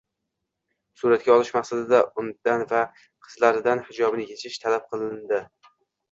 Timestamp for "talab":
4.65-4.89